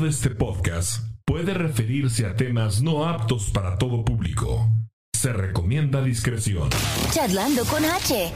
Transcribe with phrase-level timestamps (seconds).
[0.00, 4.66] de este podcast puede referirse a temas no aptos para todo público.
[5.12, 6.70] Se recomienda discreción.
[7.12, 8.32] Charlando con H.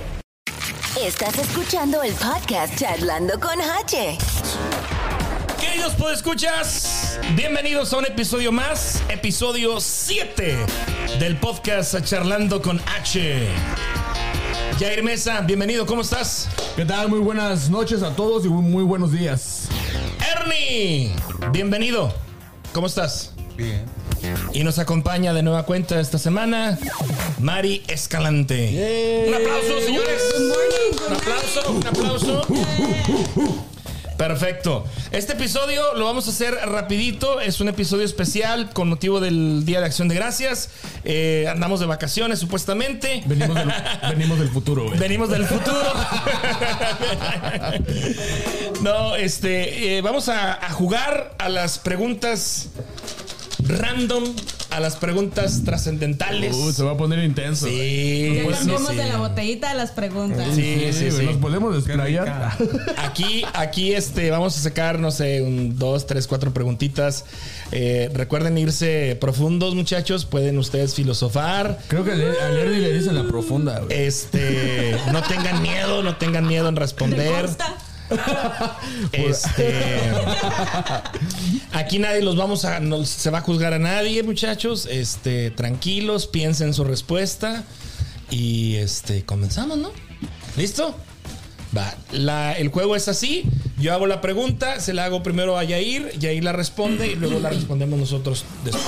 [1.02, 4.18] Estás escuchando el podcast Charlando con H.
[5.58, 10.56] Queridos podescuchas, bienvenidos a un episodio más, episodio 7
[11.18, 13.48] del podcast Charlando con H.
[14.78, 16.48] Jair Mesa, bienvenido, ¿cómo estás?
[16.74, 17.08] ¿Qué tal?
[17.08, 19.68] Muy buenas noches a todos y muy buenos días.
[20.36, 21.12] Ernie,
[21.52, 22.12] bienvenido,
[22.72, 23.32] ¿cómo estás?
[23.56, 23.84] Bien.
[24.52, 26.76] Y nos acompaña de nueva cuenta esta semana
[27.38, 29.26] Mari Escalante.
[29.28, 30.22] Un aplauso, señores.
[31.08, 33.68] Un aplauso, un aplauso.
[34.16, 34.84] Perfecto.
[35.10, 37.40] Este episodio lo vamos a hacer rapidito.
[37.40, 40.70] Es un episodio especial con motivo del Día de Acción de Gracias.
[41.04, 43.22] Eh, andamos de vacaciones supuestamente.
[43.26, 43.72] Venimos del,
[44.10, 44.98] venimos del futuro, güey.
[44.98, 45.82] Venimos del futuro.
[48.82, 52.68] no, este, eh, vamos a, a jugar a las preguntas
[53.66, 54.24] random,
[54.74, 56.54] a las preguntas trascendentales.
[56.54, 57.66] Uh, se va a poner intenso.
[57.66, 59.08] Sí, Ya pues, cambiamos sí, de sí.
[59.08, 60.48] la botellita a las preguntas.
[60.54, 61.26] Sí, sí, güey, sí.
[61.26, 62.56] Nos podemos desplayar.
[62.98, 67.24] Aquí, aquí este, vamos a sacar, no sé, un, dos, tres, cuatro preguntitas.
[67.72, 70.24] Eh, recuerden irse profundos, muchachos.
[70.24, 71.78] Pueden ustedes filosofar.
[71.88, 73.96] Creo que a Le- a Lerdy le dicen la profunda, güey.
[74.06, 77.42] Este, no tengan miedo, no tengan miedo en ¿Me responder.
[77.42, 77.74] consta?
[79.12, 79.72] Este,
[81.72, 84.86] aquí nadie los vamos a, no se va a juzgar a nadie, muchachos.
[84.90, 87.64] Este, tranquilos, piensen su respuesta
[88.30, 89.90] y este, comenzamos, ¿no?
[90.56, 90.94] ¿Listo?
[91.76, 93.44] Va, la- el juego es así.
[93.80, 97.40] Yo hago la pregunta, se la hago primero a Yair, Yair la responde y luego
[97.40, 98.86] la respondemos nosotros después.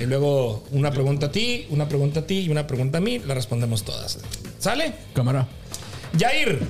[0.00, 3.18] Y luego una pregunta a ti, una pregunta a ti y una pregunta a mí,
[3.20, 4.18] la respondemos todas.
[4.58, 4.92] ¿Sale?
[5.14, 5.48] Cámara.
[6.18, 6.60] Yair,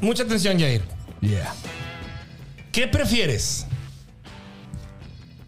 [0.00, 0.82] mucha atención, Yair.
[1.20, 1.52] Yeah.
[2.72, 3.66] ¿Qué prefieres?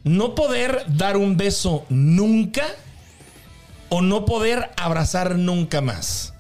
[0.05, 2.65] ¿No poder dar un beso nunca
[3.89, 6.35] o no poder abrazar nunca más?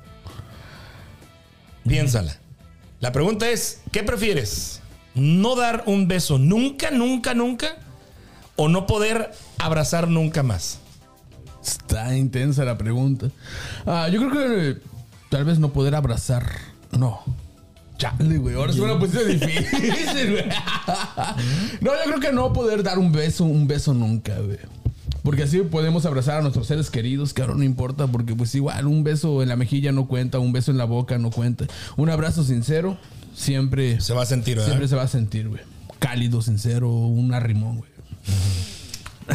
[1.84, 2.36] Piénsala.
[3.00, 4.80] La pregunta es, ¿qué prefieres?
[5.14, 7.76] ¿No dar un beso nunca, nunca, nunca?
[8.56, 10.78] ¿O no poder abrazar nunca más?
[11.64, 13.28] Está intensa la pregunta.
[13.86, 14.76] Ah, yo creo que eh,
[15.30, 16.50] tal vez no poder abrazar.
[16.90, 17.22] No.
[17.98, 18.54] Chale, güey.
[18.56, 20.44] Ahora es una posición difícil, güey.
[21.80, 24.58] No, yo creo que no poder dar un beso, un beso nunca, güey.
[25.22, 28.86] Porque así podemos abrazar a nuestros seres queridos, que ahora no importa, porque pues igual
[28.86, 31.66] un beso en la mejilla no cuenta, un beso en la boca no cuenta.
[31.96, 32.98] Un abrazo sincero
[33.34, 34.66] siempre Se va a sentir, ¿verdad?
[34.66, 35.60] siempre se va a sentir, güey.
[36.00, 37.92] Cálido, sincero, un arrimón, güey.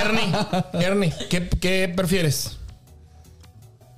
[0.00, 2.58] Ernie, Ernie, ¿qué, qué prefieres?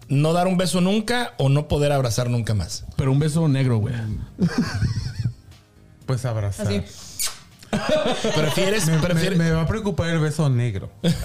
[0.08, 2.84] ¿No dar un beso nunca o no poder abrazar nunca más?
[2.96, 3.94] Pero un beso negro, güey.
[6.06, 6.66] Pues abrazar.
[6.68, 6.82] Así.
[8.34, 8.86] ¿Prefieres?
[8.86, 10.90] Me, prefieres- me- me va a preocupar el beso negro.
[11.02, 11.18] Pero,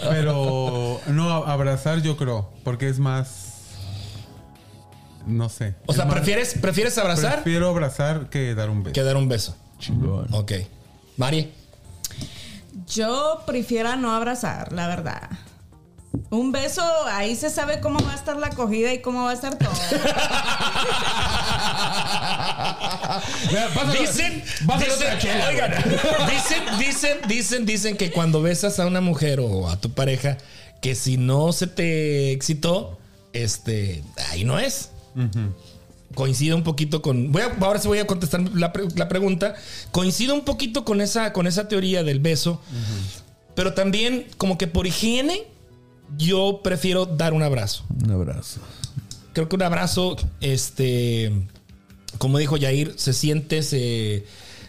[0.08, 3.54] pero no, abrazar yo creo, porque es más...
[5.26, 5.74] No sé.
[5.86, 8.94] o sea, más- ¿prefieres, ¿prefieres abrazar Prefiero abrazar que dar un beso.
[8.94, 9.56] que dar un beso?
[9.78, 10.32] Chingón.
[10.32, 10.52] Ok.
[11.16, 11.52] Mari.
[12.86, 15.28] Yo prefiero no abrazar, la verdad.
[16.30, 19.34] Un beso, ahí se sabe cómo va a estar la acogida y cómo va a
[19.34, 19.70] estar todo.
[23.48, 25.72] Mira, Dicen, dicen, otra chela, oigan,
[26.30, 30.38] dicen, dicen, dicen, dicen que cuando besas a una mujer o a tu pareja,
[30.80, 32.98] que si no se te excitó,
[33.32, 34.90] este, ahí no es.
[36.14, 37.32] Coincide un poquito con.
[37.32, 39.54] Voy a- ahora sí voy a contestar la, pre- la pregunta.
[39.90, 42.60] Coincide un poquito con esa, con esa teoría del beso.
[43.54, 45.44] Pero también, como que por higiene,
[46.16, 47.84] yo prefiero dar un abrazo.
[48.04, 48.60] Un abrazo.
[49.32, 51.32] Creo que un abrazo, este,
[52.18, 54.24] como dijo Yair, se siente, se,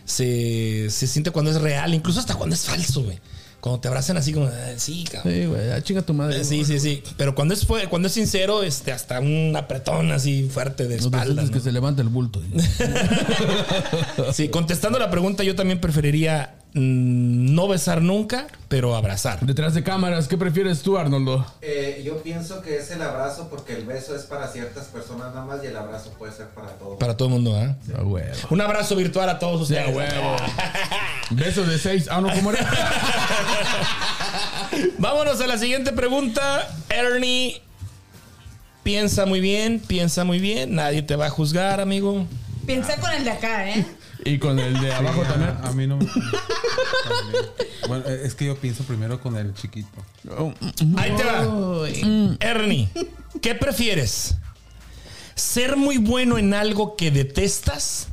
[0.05, 3.19] se, se siente cuando es real, incluso hasta cuando es falso, güey.
[3.61, 5.33] Cuando te abrazan así como, "Ah, sí, cabrón.
[5.33, 6.45] Sí, güey, ya chinga tu madre.
[6.45, 7.03] Sí, sí, sí.
[7.17, 11.25] Pero cuando es, cuando es sincero, este, hasta un apretón así fuerte de No espalda.
[11.25, 11.63] sientes que ¿no?
[11.63, 12.41] se levanta el bulto.
[14.33, 19.39] Sí, contestando la pregunta, yo también preferiría no besar nunca, pero abrazar.
[19.45, 21.45] Detrás de cámaras, ¿qué prefieres tú, Arnoldo?
[21.61, 25.45] Eh, yo pienso que es el abrazo porque el beso es para ciertas personas nada
[25.45, 26.97] más y el abrazo puede ser para todos.
[26.99, 27.75] Para todo el mundo, ¿eh?
[27.97, 28.33] A huevo.
[28.51, 29.89] Un abrazo virtual a todos Sí, ustedes.
[29.89, 30.35] a huevo.
[31.31, 32.07] Beso de seis.
[32.11, 32.69] Ah, no, ¿cómo era?
[34.99, 36.67] Vámonos a la siguiente pregunta.
[36.89, 37.61] Ernie,
[38.83, 40.75] piensa muy bien, piensa muy bien.
[40.75, 42.25] Nadie te va a juzgar, amigo.
[42.69, 43.83] Piensa con el de acá, ¿eh?
[44.25, 45.49] Y con el de abajo Sí, también.
[45.49, 46.05] A, a mí no me.
[47.87, 49.89] Bueno, eh, es que yo pienso primero con el chiquito.
[50.95, 51.47] Ahí te va.
[51.47, 52.37] Uy.
[52.39, 52.89] Ernie,
[53.41, 54.35] ¿qué prefieres?
[55.33, 58.09] ¿Ser muy bueno en algo que detestas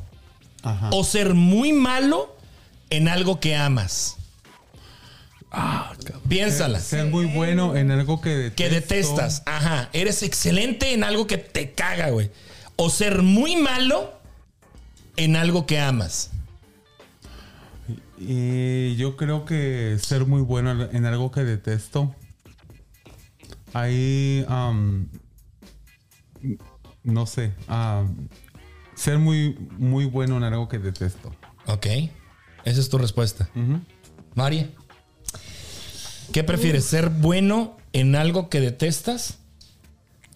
[0.63, 0.89] Ajá.
[0.91, 2.35] o ser muy malo
[2.89, 4.17] en algo que amas.
[6.31, 6.81] Piénsala.
[6.81, 8.57] Ser muy bueno en algo que detesto.
[8.57, 9.43] Que detestas.
[9.45, 9.91] Ajá.
[9.93, 12.31] Eres excelente en algo que te caga, güey.
[12.77, 14.17] O ser muy malo
[15.17, 16.31] en algo que amas.
[18.19, 22.15] Y yo creo que ser muy bueno en algo que detesto.
[23.73, 25.09] Ahí, am,
[27.03, 27.53] no sé,
[28.95, 31.35] ser muy, muy bueno en algo que detesto.
[31.67, 31.87] Ok.
[32.65, 33.49] Esa es tu respuesta.
[34.35, 34.71] María.
[36.33, 36.85] ¿Qué prefieres?
[36.85, 39.39] ¿Ser bueno en algo que detestas?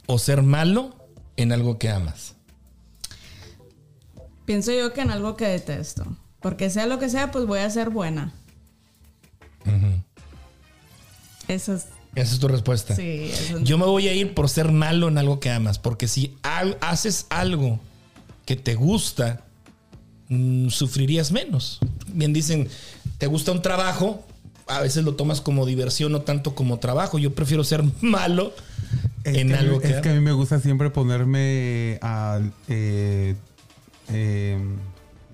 [0.07, 0.97] ¿O ser malo
[1.37, 2.37] en algo que amas?
[4.51, 6.05] Pienso yo que en algo que detesto.
[6.41, 8.33] Porque sea lo que sea, pues voy a ser buena.
[11.47, 11.87] Eso es.
[12.17, 12.97] Esa es tu respuesta.
[12.97, 15.79] Sí, eso es- Yo me voy a ir por ser malo en algo que amas.
[15.79, 17.79] Porque si al- haces algo
[18.45, 19.45] que te gusta,
[20.31, 21.79] mm, sufrirías menos.
[22.09, 22.69] Bien dicen,
[23.19, 24.27] te gusta un trabajo,
[24.67, 27.21] a veces lo tomas como diversión, no tanto como trabajo.
[27.21, 28.53] Yo prefiero ser malo
[29.23, 32.01] Es en que a mí- algo que, es que a mí me gusta siempre ponerme
[32.03, 33.37] a eh,
[34.13, 34.59] eh,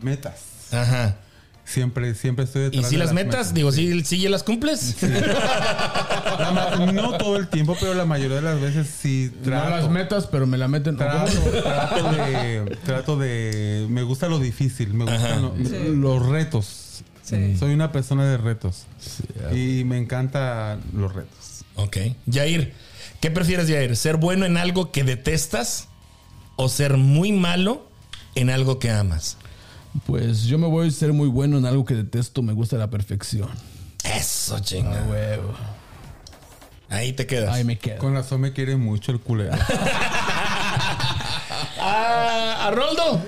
[0.00, 0.40] metas.
[0.73, 1.17] Ajá.
[1.64, 3.52] Siempre, siempre estoy ¿Y detrás si de las metas?
[3.52, 4.96] Digo, ¿sí, sí ya las cumples?
[5.02, 9.70] La no todo el tiempo, pero la mayoría de las veces sí No trato.
[9.70, 10.96] las metas, pero me la meten.
[10.96, 11.32] Trato,
[11.62, 13.87] trato de, trato de.
[13.90, 15.88] Me gusta lo difícil, me gustan lo- Sí.
[15.94, 17.02] los retos.
[17.23, 17.56] Sí.
[17.58, 18.87] Soy una persona de retos.
[19.52, 21.64] y me encantan los retos.
[21.75, 21.96] Ok.
[22.31, 22.75] Jair,
[23.20, 23.96] ¿qué prefieres, Jair?
[23.96, 25.88] ¿Ser bueno en algo que detestas
[26.55, 27.90] o ser muy malo
[28.36, 29.36] en algo que amas?
[30.06, 32.42] Pues yo me voy a ser muy bueno en algo que detesto.
[32.42, 33.48] Me gusta la perfección.
[34.04, 35.04] Eso, chinga.
[35.10, 35.54] Huevo.
[36.88, 37.52] Ahí te quedas.
[37.52, 37.98] Ahí me quedo.
[37.98, 39.56] Con razón me quiere mucho el culero.
[41.78, 43.22] Ah, Arnoldo,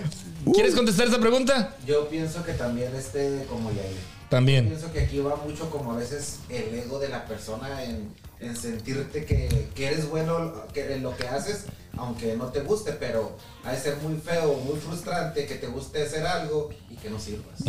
[0.52, 1.76] ¿quieres contestar esa pregunta?
[1.86, 3.96] Yo pienso que también este como Yair.
[4.28, 4.66] También.
[4.68, 8.08] Pienso que aquí va mucho como a veces el ego de la persona en,
[8.40, 11.66] en sentirte que, que eres bueno que en lo que haces,
[11.98, 16.02] aunque no te guste, pero ha de ser muy feo, muy frustrante que te guste
[16.04, 17.60] hacer algo y que no sirvas.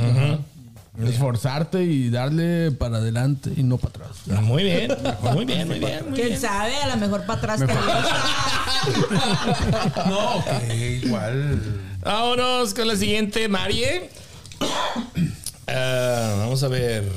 [1.02, 4.42] Esforzarte y darle para adelante y no para atrás.
[4.42, 4.92] Muy bien,
[5.34, 6.04] muy bien, muy bien.
[6.10, 6.42] muy ¿Quién bien.
[6.42, 6.76] sabe?
[6.78, 8.16] A lo mejor para atrás te gusta.
[10.10, 11.62] no, que igual.
[12.02, 14.10] Vámonos con la siguiente, Marie.
[15.68, 17.10] Ah, vamos a ver.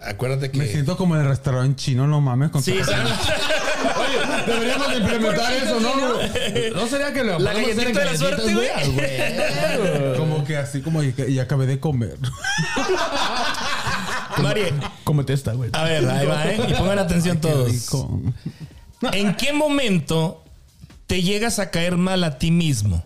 [0.00, 0.58] Acuérdate que.
[0.58, 2.50] Me siento como en el restaurante chino, no mames.
[2.50, 2.78] Con Sí,
[4.46, 5.94] Deberíamos de implementar eso, ¿no?
[6.74, 8.68] ¿No sería que lo La galletita de la suerte, güey.
[10.16, 12.18] Como que así como y, y acabé de comer.
[14.42, 14.72] Marie,
[15.04, 15.70] Cómete esta, güey.
[15.72, 16.58] a ver, ahí va, ¿eh?
[16.68, 18.18] Y pongan atención Qué todos.
[19.12, 20.42] ¿En qué momento
[21.06, 23.04] te llegas a caer mal a ti mismo?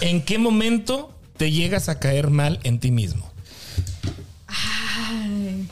[0.00, 3.30] ¿En qué momento te llegas a caer mal en ti mismo?
[4.46, 5.68] Ay.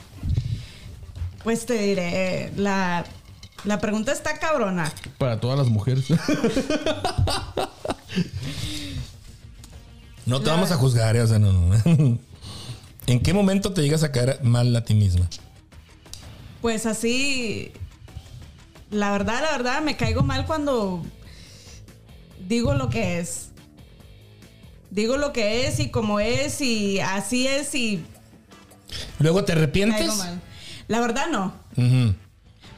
[1.44, 3.04] Pues te diré, la,
[3.66, 4.90] la pregunta está cabrona.
[5.18, 6.06] Para todas las mujeres.
[10.24, 11.20] No te La- vamos a juzgar, ¿eh?
[11.22, 11.74] o sea, no, no.
[13.06, 15.28] ¿En qué momento te llegas a caer mal a ti misma?
[16.60, 17.70] Pues así,
[18.90, 21.04] la verdad, la verdad, me caigo mal cuando
[22.48, 23.50] digo lo que es.
[24.90, 28.04] Digo lo que es y como es y así es y
[29.20, 30.12] Luego te arrepientes.
[30.88, 31.52] La verdad no.
[31.76, 32.14] Ujú.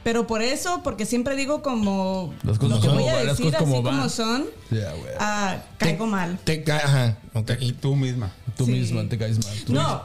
[0.03, 3.37] Pero por eso, porque siempre digo como Las cosas lo que voy a van, las
[3.37, 5.13] decir cosas como así como son, Ya, güey.
[5.19, 6.39] ah, caigo mal.
[6.43, 7.17] Te ca- ajá.
[7.59, 8.31] Y tú misma.
[8.57, 8.71] Tú sí.
[8.71, 9.57] misma te caes mal.
[9.65, 10.03] Tú No,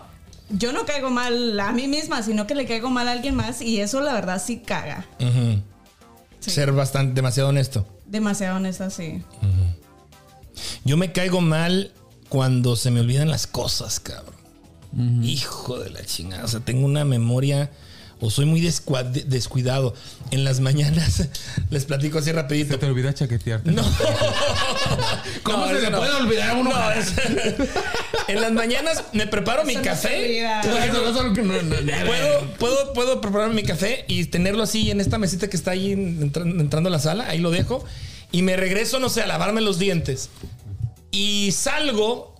[0.50, 3.62] yo no caigo mal a mí misma, sino que le caigo mal a alguien más
[3.62, 5.06] y eso la verdad sí caga.
[6.40, 6.50] Sí.
[6.50, 7.86] Ser bastante, demasiado honesto.
[8.06, 9.22] Demasiado honesta, sí.
[10.84, 11.92] Yo me caigo mal
[12.28, 14.34] cuando se me olvidan las cosas, cabrón.
[15.24, 16.44] Hijo de la chingada.
[16.44, 17.70] O sea, tengo una memoria
[18.24, 19.94] o soy muy descuidado.
[20.30, 21.28] En las mañanas
[21.70, 22.72] les platico así rapidito.
[22.74, 23.70] Se te olvida chaquetearte.
[23.70, 23.82] No.
[25.42, 25.98] ¿Cómo No, se le no.
[25.98, 26.70] puede olvidar a uno?
[26.70, 27.12] No, es-
[28.28, 30.46] en las mañanas me preparo mi Eso se café.
[32.06, 35.92] Puedo, puedo, puedo prepararme mi café y tenerlo así en esta mesita que está ahí
[35.92, 37.26] en- entran- entrando a la sala.
[37.28, 37.84] Ahí lo dejo.
[38.32, 40.30] Y me regreso, no sé, a lavarme los dientes.
[41.10, 42.34] Y salgo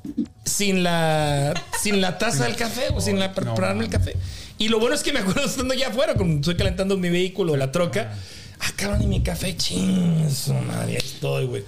[0.45, 4.17] sin la, sin la taza del café o sin la prepararme el café.
[4.59, 7.57] Y lo bueno es que me acuerdo estando ya afuera, cuando estoy calentando mi vehículo,
[7.57, 8.15] la troca.
[8.61, 11.65] Ah, cabrón, y mi café, ching, su madre, ahí estoy, güey.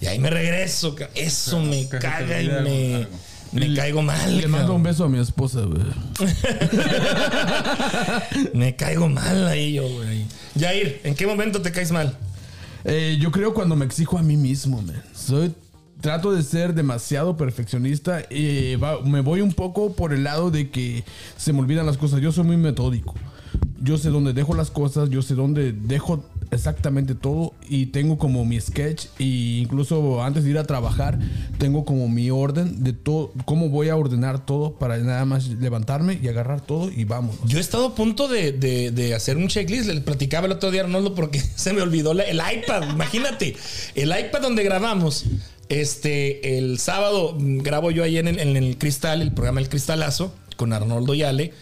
[0.00, 3.10] Y ahí me regreso, eso me caga y me, algo.
[3.52, 4.36] me caigo mal.
[4.36, 4.76] Le mando cabrón.
[4.76, 5.82] un beso a mi esposa, güey.
[8.54, 10.24] Me caigo mal ahí yo, güey.
[10.58, 12.16] Jair, ¿en qué momento te caes mal?
[12.84, 15.02] Eh, yo creo cuando me exijo a mí mismo, man.
[15.14, 15.52] Soy
[16.00, 18.22] trato de ser demasiado perfeccionista.
[18.82, 21.04] va- me voy un poco por el lado de que
[21.36, 22.20] se me olvidan las cosas.
[22.20, 23.14] Yo soy muy metódico.
[23.80, 28.44] Yo sé dónde dejo las cosas, yo sé dónde dejo exactamente todo y tengo como
[28.44, 31.18] mi sketch y incluso antes de ir a trabajar
[31.58, 36.18] tengo como mi orden de todo, cómo voy a ordenar todo para nada más levantarme
[36.20, 37.36] y agarrar todo y vamos.
[37.46, 39.86] Yo he estado a punto de, de- hacer un checklist.
[39.86, 42.90] Le platicaba el otro día a Arnoldo porque se me olvidó el iPad.
[42.90, 43.56] Imagínate,
[43.94, 45.24] el iPad donde grabamos.
[45.68, 50.72] Este, el sábado mm, grabo yo ahí en el, Cristal, el programa El Cristalazo, con
[50.72, 51.52] Arnoldo y Ale.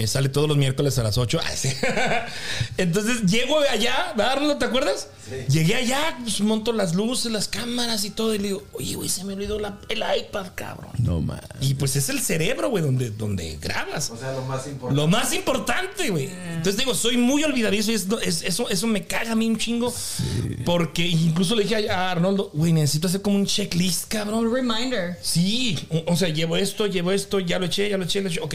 [0.00, 1.40] Eh, sale todos los miércoles a las 8.
[1.44, 1.68] Ay, sí.
[2.76, 4.56] Entonces llego allá, ¿verdad, Arnoldo?
[4.58, 5.08] ¿Te acuerdas?
[5.48, 8.34] Llegué allá, pues monto las luces, las cámaras y todo.
[8.34, 10.90] Y le digo, oye, güey, se me olvidó la- el iPad, cabrón.
[10.98, 11.40] No más.
[11.60, 14.10] Y pues es el cerebro, güey, donde, donde grabas.
[14.10, 14.96] O sea, lo más importante.
[15.00, 16.28] Lo más importante, güey.
[16.48, 19.58] Entonces digo, soy muy olvidadizo y es- es- eso, eso me caga a mí un
[19.58, 19.92] chingo.
[20.64, 24.46] Porque incluso le dije a a Arnoldo, güey, necesito hacer como un checklist, cabrón.
[24.46, 25.18] Un reminder.
[25.22, 28.28] Sí, o, o sea, llevo esto, llevo esto, ya lo eché, ya lo eché, lo
[28.28, 28.40] eché.
[28.40, 28.54] Ok.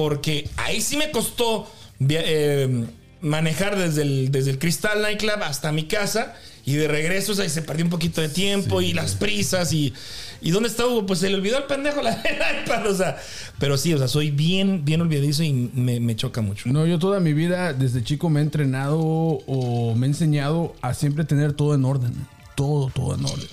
[0.00, 1.70] Porque ahí sí me costó
[2.08, 2.86] eh,
[3.20, 6.36] manejar desde el, desde el Crystal Nightclub hasta mi casa.
[6.64, 9.92] Y de regreso, o sea, se perdió un poquito de tiempo y las prisas y...
[10.40, 11.04] ¿Y dónde está Hugo?
[11.04, 13.18] Pues se le olvidó el pendejo la el iPad, o sea...
[13.58, 16.70] Pero sí, o sea, soy bien, bien olvidadizo y me, me choca mucho.
[16.70, 20.94] No, yo toda mi vida desde chico me he entrenado o me he enseñado a
[20.94, 22.14] siempre tener todo en orden.
[22.54, 23.48] Todo, todo en orden.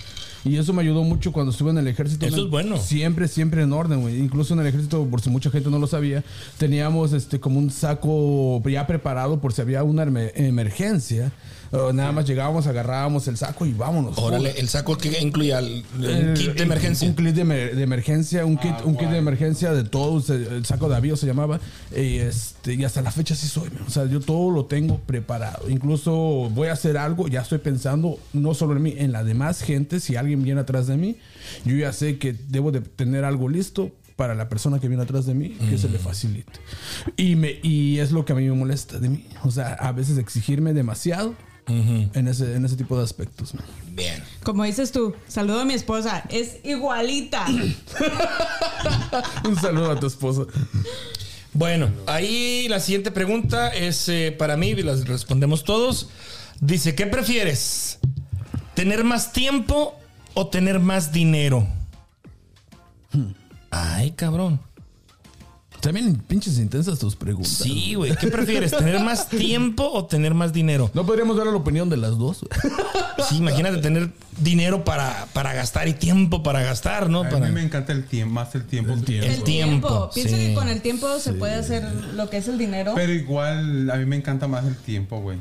[0.48, 2.26] Y eso me ayudó mucho cuando estuve en el ejército.
[2.26, 2.78] Eso es bueno.
[2.78, 4.20] Siempre, siempre en orden, güey.
[4.20, 6.24] Incluso en el ejército, por si mucha gente no lo sabía,
[6.58, 11.32] teníamos este como un saco ya preparado por si había una emer- emergencia.
[11.72, 14.18] O nada más llegábamos, agarrábamos el saco y vámonos.
[14.18, 17.08] Órale, el saco que incluía el, el El- kit de emergencia.
[17.08, 20.36] Un kit de, emer- de emergencia, un, kit, un kit de emergencia de todo, se-
[20.36, 21.60] el saco de avío se llamaba.
[21.96, 23.70] Y, este, y hasta la fecha sí soy.
[23.70, 23.84] man.
[23.88, 25.70] O sea, yo todo lo tengo preparado.
[25.70, 26.12] Incluso
[26.54, 30.00] voy a hacer algo, ya estoy pensando no solo en mí, en la demás gente.
[30.00, 31.18] Si alguien viene atrás de mí,
[31.66, 35.28] yo ya sé que debo de tener algo listo para la persona que viene atrás
[35.28, 36.52] de mí, que se le facilite.
[37.18, 39.26] Y, me, y es lo que a mí me molesta de mí.
[39.44, 41.36] O sea, a veces exigirme demasiado
[41.68, 43.54] en, ese, en ese tipo de aspectos.
[43.54, 43.66] man.
[43.92, 44.24] Bien.
[44.44, 46.24] Como dices tú, saludo a mi esposa.
[46.30, 47.46] Es igualita.
[49.44, 50.44] Un saludo a tu esposa.
[51.54, 56.10] Bueno, ahí la siguiente pregunta es eh, para mí, y las respondemos todos.
[56.60, 58.00] Dice, ¿qué prefieres?
[58.76, 59.96] ¿Tener más tiempo
[60.36, 61.68] o tener más dinero?
[63.72, 64.60] Ay, cabrón.
[65.82, 67.52] También pinches intensas tus preguntas.
[67.52, 68.16] Sí, güey.
[68.16, 68.72] ¿Qué prefieres?
[68.72, 70.90] ¿Tener más tiempo o tener más dinero?
[70.94, 72.46] No podríamos dar la opinión de las dos.
[73.30, 77.22] Sí, imagínate tener dinero para, para gastar y tiempo para gastar, ¿no?
[77.22, 77.48] A Para...
[77.48, 78.94] mí me encanta el tiempo, más el tiempo.
[78.94, 79.28] El tiempo.
[79.28, 80.48] El tiempo, Piensa sí.
[80.48, 82.94] que con el tiempo se puede hacer lo que es el dinero.
[82.96, 85.38] Pero igual, a mí me encanta más el tiempo, güey.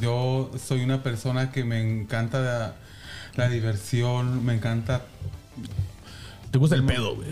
[0.00, 2.74] Yo soy una persona que me encanta la,
[3.36, 5.02] la diversión, me encanta...
[6.52, 7.28] Te gusta el pedo, güey.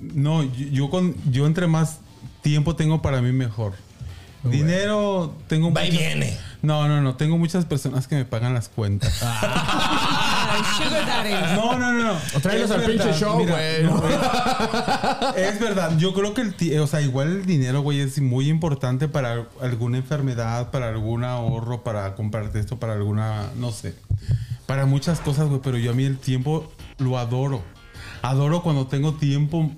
[0.00, 2.00] No, yo, yo con, yo entre más
[2.42, 3.72] tiempo tengo para mí mejor.
[4.42, 6.36] Dinero tengo Va y muchas- viene.
[6.60, 7.14] No, no, no.
[7.16, 9.22] Tengo muchas personas que me pagan las cuentas.
[9.22, 11.56] Ay, sugar daddy.
[11.56, 12.18] No, no, no, no.
[12.34, 13.82] O tráelos Es al pinche show, mira, güey.
[13.84, 14.02] no,
[15.36, 15.96] es, es verdad.
[15.96, 19.46] Yo creo que el ti- o sea, igual el dinero, güey, es muy importante para
[19.62, 23.94] alguna enfermedad, para algún ahorro, para comprarte esto, para alguna, no sé.
[24.66, 27.62] Para muchas cosas, güey, pero yo a mí el tiempo lo adoro.
[28.24, 29.70] Adoro cuando tengo tiempo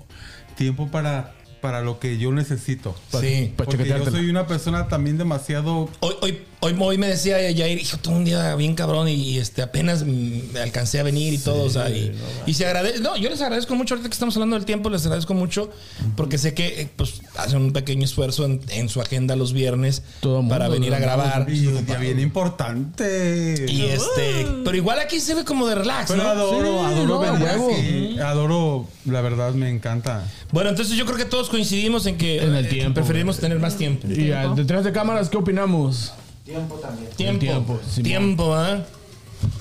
[0.55, 2.95] tiempo para para lo que yo necesito.
[3.19, 3.53] Sí.
[3.55, 7.79] Pa' Porque yo soy una persona también demasiado Hoy, hoy, hoy, hoy me decía Jair,
[7.79, 11.37] hijo, tuve un día bien cabrón y, y, este apenas me alcancé a venir y
[11.37, 12.11] todo, o sea, y,
[12.45, 12.99] y se agradece.
[12.99, 15.71] No, yo les agradezco mucho ahorita que estamos hablando del tiempo, les agradezco mucho
[16.15, 20.01] porque sé que eh, pues hacen un pequeño esfuerzo en, en su agenda los viernes
[20.19, 21.47] Todo mundo, para venir a grabar.
[21.49, 23.65] y un día bien importante.
[23.67, 26.29] Y este, pero igual aquí se ve como de relax, Pero ¿no?
[26.29, 27.71] adoro, Sí, adoro no, venir huevo.
[27.71, 28.19] aquí.
[28.19, 30.23] Adoro, la verdad me encanta.
[30.51, 33.59] Bueno, entonces yo creo que todos coincidimos en que En el eh, tiempo, preferimos tener
[33.59, 34.07] más tiempo.
[34.09, 36.13] Y al detrás de cámaras, ¿qué opinamos?
[36.47, 37.09] Tiempo también.
[37.11, 38.03] Tiempo, tiempo, Simón.
[38.03, 38.85] tiempo, ¿ah?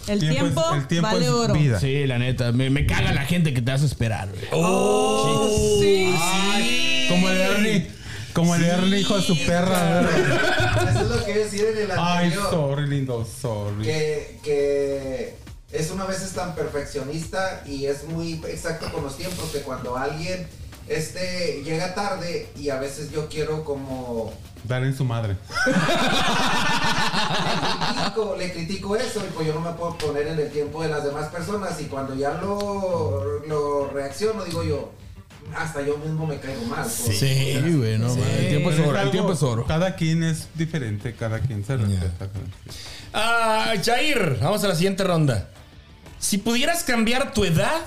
[0.06, 1.52] El Tiempo es- el tiempo vale es oro.
[1.54, 1.80] vida.
[1.80, 2.52] Sí, la neta.
[2.52, 4.44] Me, me caga la gente que te hace esperar, güey.
[4.52, 5.48] Oh,
[5.80, 6.14] Sí.
[7.10, 7.90] Como el Ernie,
[8.32, 10.00] como el Ernie, hijo de su perra.
[10.00, 10.88] ¿verdad?
[10.90, 12.50] Eso es lo que iba a decir en el Ay, anterior.
[12.50, 13.82] sorry, lindo, sorry.
[13.84, 15.34] que, que
[15.72, 20.46] es una vez tan perfeccionista y es muy exacto con los tiempos que cuando alguien
[20.88, 24.32] este llega tarde y a veces yo quiero como
[24.64, 25.36] Dar en su madre.
[25.66, 25.72] le
[27.94, 30.88] critico, le critico eso y pues yo no me puedo poner en el tiempo de
[30.88, 34.92] las demás personas y cuando ya lo, lo reacciono digo yo
[35.54, 37.18] hasta yo mismo me caigo mal pues.
[37.18, 37.60] Sí.
[37.60, 38.12] Güey, no.
[38.12, 39.00] El tiempo es oro.
[39.00, 39.64] El tiempo es oro.
[39.66, 42.28] Cada quien es diferente, cada quien se respeta.
[43.12, 45.48] Ah, Jair, vamos a la siguiente ronda.
[46.18, 47.82] Si pudieras cambiar tu edad,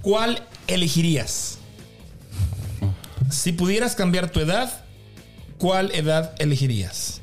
[0.00, 1.57] ¿cuál elegirías?
[3.30, 4.84] Si pudieras cambiar tu edad,
[5.58, 7.20] ¿cuál edad elegirías?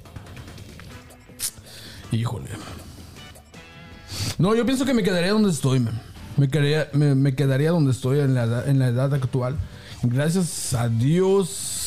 [2.11, 2.49] Híjole.
[4.37, 6.01] No, yo pienso que me quedaría donde estoy, man.
[6.37, 9.57] Me quedaría, donde estoy en la, edad, en la edad actual.
[10.03, 11.84] Gracias a Dios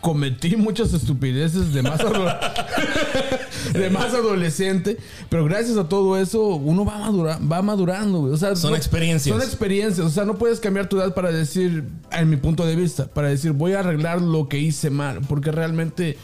[0.00, 2.00] cometí muchas estupideces de más,
[3.72, 4.96] de más adolescente.
[5.28, 8.32] Pero gracias a todo eso, uno va, madura, va madurando, güey.
[8.32, 9.34] O sea, Son no- experiencias.
[9.36, 10.06] Son experiencias.
[10.06, 13.28] O sea, no puedes cambiar tu edad para decir, en mi punto de vista, para
[13.28, 15.20] decir, voy a arreglar lo que hice mal.
[15.28, 16.16] Porque realmente,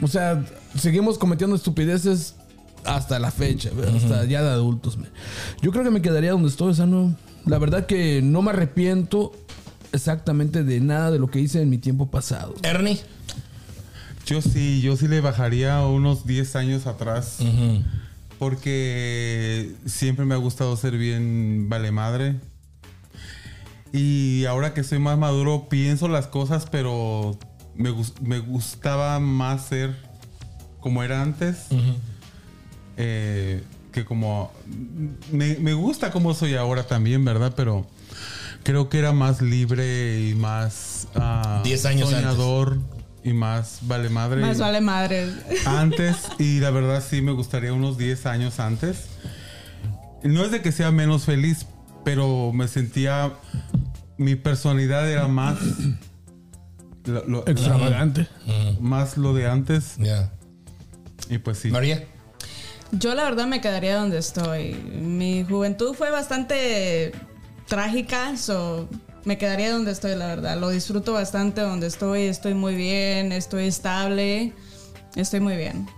[0.00, 0.44] o sea,
[0.78, 2.36] seguimos cometiendo estupideces
[2.84, 4.96] hasta la fecha, hasta ya de adultos.
[4.96, 5.08] man.
[5.60, 6.70] Yo creo que me quedaría donde estoy.
[6.70, 7.14] O sea, no.
[7.44, 9.32] La verdad que no me arrepiento
[9.92, 12.54] exactamente de nada de lo que hice en mi tiempo pasado.
[12.62, 13.00] Ernie.
[14.26, 17.38] Yo sí, yo sí le bajaría unos 10 años atrás.
[18.38, 22.36] Porque siempre me ha gustado ser bien vale madre.
[23.92, 27.38] Y ahora que soy más maduro, pienso las cosas, pero
[27.76, 29.94] me, gus- me gustaba más ser
[30.80, 31.66] como era antes.
[32.96, 34.50] eh, que como...
[35.30, 37.52] Me, me gusta como soy ahora también, ¿verdad?
[37.54, 37.86] Pero
[38.62, 41.08] creo que era más libre y más...
[41.14, 42.22] ah, 10 años antes.
[42.22, 42.78] soñador
[43.24, 44.40] y más vale madre.
[44.40, 45.28] Más vale madre.
[45.66, 49.06] Antes, y la verdad sí me gustaría unos 10 años antes.
[50.22, 51.66] No es de que sea menos feliz,
[52.04, 53.32] pero me sentía.
[54.18, 55.58] Mi personalidad era más.
[57.04, 58.28] lo- lo- Extravagante.
[58.80, 59.94] más lo de antes.
[59.98, 60.32] Ya.
[61.28, 61.70] Y pues sí.
[61.70, 62.04] María.
[62.92, 64.74] Yo la verdad me quedaría donde estoy.
[64.74, 67.12] Mi juventud fue bastante
[67.76, 68.86] trágica, so
[69.24, 70.58] me quedaría donde estoy, la verdad.
[70.58, 74.52] Lo disfruto bastante donde estoy, estoy muy bien, estoy estable,
[75.16, 75.88] estoy muy bien.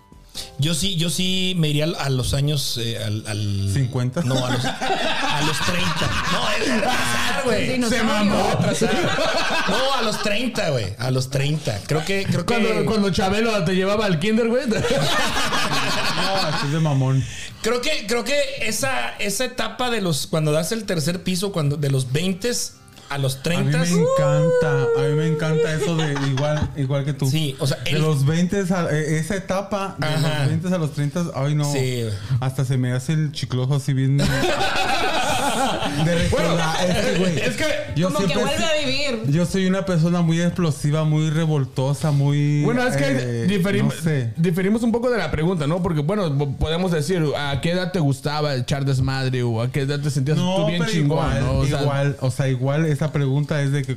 [0.59, 2.79] Yo sí, yo sí me iría a los años.
[2.81, 4.23] eh, al, al- 50.
[4.23, 5.91] No, a los, a los 30.
[6.33, 7.83] No, es atrasar, güey.
[7.89, 8.49] Se mamó.
[9.69, 10.87] No, a los 30, güey.
[10.99, 11.81] A los 30.
[11.87, 12.25] Creo que.
[12.25, 14.65] Creo que Cuando, cuando Chabelo te llevaba al kinder, güey.
[16.53, 17.25] Así de mamón.
[17.63, 20.27] Creo que, creo que esa, esa etapa de los.
[20.27, 22.51] Cuando das el tercer piso, cuando de los 20
[23.11, 23.79] a los A mí 30.
[23.79, 27.31] me encanta, a mí me encanta eso de igual, igual que tú.
[27.31, 30.39] Sí, o sea, de el- los 20 a eh, esa etapa, de Ajá.
[30.41, 31.71] los 20 a los 30, ay no.
[31.71, 32.05] Sí.
[32.41, 34.19] Hasta se me hace el chicloso así bien.
[36.05, 36.89] de recordar.
[36.89, 37.65] es que, güey, es que
[37.97, 39.23] yo Como que vuelve a vivir.
[39.31, 42.63] Yo soy una persona muy explosiva, muy revoltosa, muy.
[42.65, 44.33] Bueno, es que eh, diferimos, no sé.
[44.37, 45.83] diferimos un poco de la pregunta, ¿no?
[45.83, 50.01] Porque, bueno, podemos decir a qué edad te gustaba echar desmadre o a qué edad
[50.01, 51.59] te sentías tú bien pero chingón, igual, ¿no?
[51.59, 53.97] O sea, igual, o sea, igual esa pregunta es de que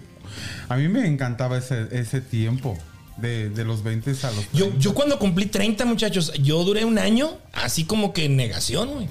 [0.69, 2.77] a mí me encantaba ese, ese tiempo
[3.17, 4.49] de, de los 20 a los 30.
[4.53, 8.89] Yo, yo cuando cumplí 30, muchachos, yo duré un año así como que en negación,
[8.93, 9.07] güey.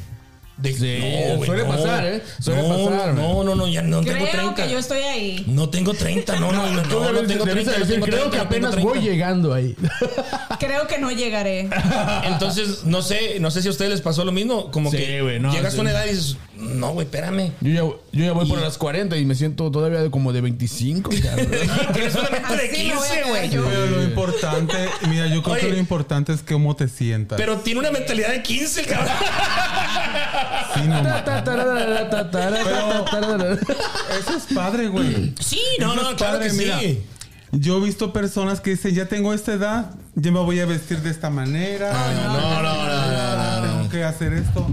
[0.56, 2.22] De- Sí, suele pasar, ¿eh?
[2.40, 4.54] Suele no, pasar, No, no, no, ya no tengo Creo 30.
[4.66, 5.44] que yo estoy ahí.
[5.48, 7.72] No tengo 30, no, no, no, no, no tengo debes 30.
[7.72, 9.10] no decir, tengo creo 30, que no tengo apenas voy 30.
[9.12, 9.76] llegando ahí.
[10.58, 11.68] Creo que no llegaré.
[12.24, 14.70] Entonces, no sé, no sé si a ustedes les pasó lo mismo.
[14.70, 15.78] Como Sí, que no, llegas sí.
[15.78, 17.52] a una edad y dices, no, güey, espérame.
[17.60, 17.80] Yo ya,
[18.18, 21.48] yo ya voy por las 40 y me siento todavía de como de 25, cabrón.
[21.92, 23.50] Tienes una mente de Así me voy a 15, quedar güey.
[23.50, 23.64] yo.
[23.68, 24.74] Pero lo importante,
[25.08, 25.62] mira, yo creo Oye.
[25.66, 27.36] que lo importante es cómo te sientas.
[27.38, 29.12] Pero tiene una mentalidad de 15, cabrón.
[30.74, 33.52] Sí, no, ma- Ta, ta, tarara, ta, tarara, ta, tarara.
[33.54, 35.34] eso es padre, güey.
[35.40, 36.78] Sí, no, Eso no, es claro padre, que mira.
[36.80, 37.02] sí.
[37.52, 40.98] Yo he visto personas que dicen, ya tengo esta edad, ya me voy a vestir
[40.98, 41.92] de esta manera.
[41.92, 43.45] no, no, no, no, no,
[43.88, 44.66] Tengo que hacer esto.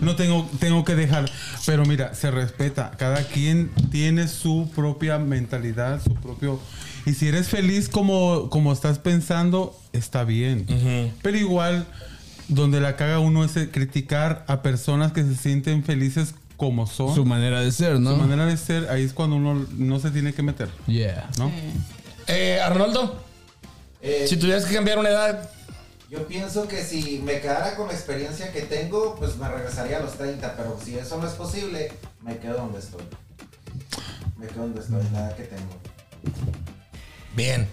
[0.00, 1.30] No tengo, tengo que dejar.
[1.66, 2.92] Pero mira, se respeta.
[2.98, 6.60] Cada quien tiene su propia mentalidad, su propio.
[7.06, 11.12] Y si eres feliz como, como estás pensando, está bien.
[11.22, 11.86] Pero igual,
[12.48, 17.12] donde la caga uno es criticar a personas que se sienten felices como son.
[17.14, 18.12] Su manera de ser, ¿no?
[18.12, 21.28] Su manera de ser, ahí es cuando uno no se tiene que meter, Yeah.
[21.38, 21.50] ¿no?
[22.28, 23.20] Eh, Arnoldo,
[24.00, 25.50] Eh, si tuvieras que cambiar una edad,
[26.12, 30.00] Yo pienso que si me quedara con la experiencia que tengo, pues me regresaría a
[30.00, 33.00] los 30, pero si eso no es posible, me quedo donde estoy.
[34.36, 35.72] Me quedo donde estoy, la edad que tengo.
[37.34, 37.66] bien.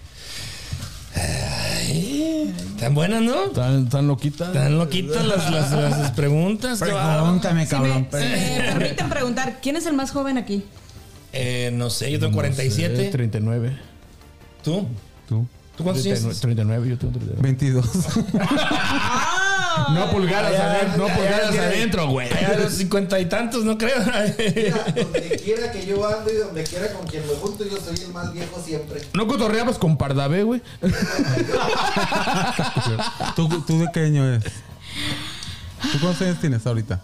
[1.14, 3.50] Ay, tan buenas, ¿no?
[3.50, 4.50] Tan, tan loquita.
[4.54, 6.78] Tan loquitas las, las, las preguntas.
[6.78, 10.64] Pregúntame, Si me, si me permiten preguntar, ¿quién es el más joven aquí?
[11.34, 13.10] Eh, no sé, yo tengo Eh, 47.
[13.10, 13.76] 39.
[14.64, 14.88] ¿Tú?
[15.28, 15.46] Tú.
[15.80, 16.40] ¿Tú cuántos 39, tienes?
[16.40, 17.42] 39, yo tengo 39.
[17.42, 17.86] 22.
[19.94, 22.28] No pulgadas Ya, adentro, no pulgadas ya, adentro, güey.
[22.30, 23.98] A los cincuenta y tantos, no creo.
[23.98, 27.96] Mira, donde quiera que yo ando y donde quiera con quien me junto, yo soy
[28.04, 29.00] el más viejo siempre.
[29.14, 30.60] ¿No cotorreabas con Pardavé, güey?
[33.36, 34.44] ¿Tú, ¿Tú de qué año eres?
[35.92, 37.00] ¿Tú cuántos años tienes ahorita?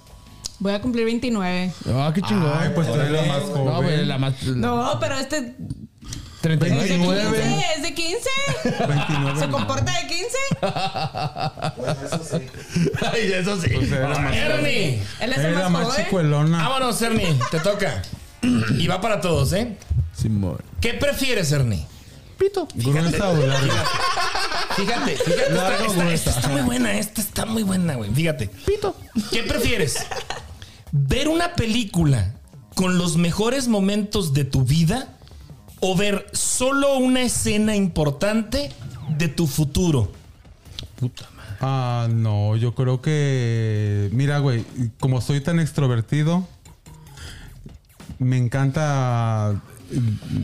[0.58, 1.72] Voy a cumplir 29.
[1.88, 2.52] Ah, qué chingón.
[2.54, 3.64] Ay, pues tú eres la más joven.
[3.64, 4.42] No, güey, la más.
[4.44, 5.44] No, pero este es
[6.48, 6.88] 39.
[6.88, 7.06] de 15.
[7.06, 7.64] 29.
[7.76, 8.28] Es de 15.
[8.88, 9.40] 29.
[9.40, 10.37] ¿Se comporta de 15?
[11.76, 12.46] Bueno, eso sí.
[13.12, 13.68] Ay, eso sí.
[13.74, 15.02] Pues era más Ernie.
[15.20, 16.04] Él es el más más joven.
[16.04, 16.59] chicuelona.
[16.68, 17.37] Vámonos, Ernie.
[17.50, 18.02] Te toca.
[18.42, 19.76] Y va para todos, ¿eh?
[20.14, 20.59] Simón.
[20.80, 21.87] ¿Qué prefieres, Ernie?
[22.38, 22.68] Pito.
[22.74, 23.85] Gruesa o larga.
[24.76, 25.42] Fíjate, fíjate.
[25.42, 28.11] Esta, Larga esta- esta está muy buena, esta está muy buena, güey.
[28.12, 28.48] Fíjate.
[28.48, 28.94] Pito.
[29.32, 29.96] ¿Qué prefieres?
[30.92, 32.35] ¿Ver una película
[32.74, 35.15] con los mejores momentos de tu vida
[35.80, 38.70] o ver solo una escena importante
[39.16, 40.12] de tu futuro?
[40.98, 41.56] Puta madre.
[41.60, 44.08] Ah, no, yo creo que.
[44.12, 44.64] Mira, güey,
[45.00, 46.46] como soy tan extrovertido,
[48.18, 49.60] me encanta
[49.90, 50.42] mm,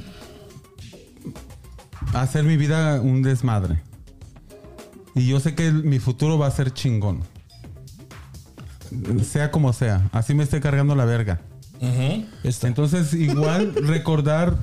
[2.17, 3.83] hacer mi vida un desmadre.
[5.15, 7.21] Y yo sé que mi futuro va a ser chingón.
[9.25, 11.41] Sea como sea, así me esté cargando la verga.
[12.63, 14.57] Entonces, igual recordar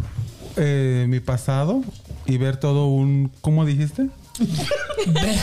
[0.60, 1.82] eh, mi pasado
[2.26, 3.32] y ver todo un.
[3.42, 4.08] ¿Cómo dijiste?
[5.08, 5.38] Ver,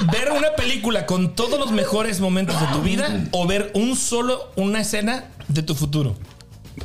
[0.12, 4.52] ver una película con todos los mejores momentos de tu vida o ver un solo,
[4.56, 6.14] una escena de tu futuro.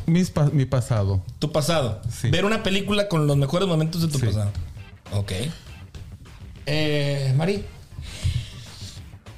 [0.06, 1.22] Mis mi pasado.
[1.40, 2.02] Tu pasado.
[2.10, 2.30] Sí.
[2.30, 4.26] Ver una película con los mejores momentos de tu Sí.
[4.28, 4.52] pasado.
[5.14, 5.32] Ok.
[6.66, 7.64] Eh, Mari.